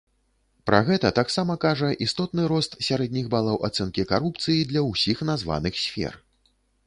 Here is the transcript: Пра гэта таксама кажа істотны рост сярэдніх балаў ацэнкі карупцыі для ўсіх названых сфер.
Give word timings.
Пра 0.69 0.77
гэта 0.87 1.09
таксама 1.19 1.57
кажа 1.65 1.89
істотны 2.05 2.45
рост 2.53 2.73
сярэдніх 2.87 3.29
балаў 3.35 3.57
ацэнкі 3.69 4.07
карупцыі 4.15 4.67
для 4.73 4.81
ўсіх 4.89 5.17
названых 5.31 5.73
сфер. 5.85 6.13